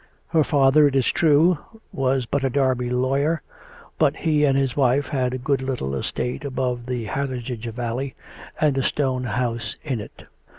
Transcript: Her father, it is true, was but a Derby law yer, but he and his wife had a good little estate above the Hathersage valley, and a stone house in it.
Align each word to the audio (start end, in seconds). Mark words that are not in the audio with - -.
Her 0.29 0.43
father, 0.43 0.87
it 0.87 0.95
is 0.95 1.05
true, 1.11 1.59
was 1.93 2.25
but 2.25 2.43
a 2.43 2.49
Derby 2.49 2.89
law 2.89 3.17
yer, 3.17 3.41
but 3.99 4.15
he 4.15 4.45
and 4.45 4.57
his 4.57 4.75
wife 4.75 5.09
had 5.09 5.31
a 5.35 5.37
good 5.37 5.61
little 5.61 5.93
estate 5.93 6.43
above 6.43 6.87
the 6.87 7.05
Hathersage 7.05 7.67
valley, 7.71 8.15
and 8.59 8.75
a 8.79 8.81
stone 8.81 9.25
house 9.25 9.75
in 9.83 9.99
it. 10.01 10.23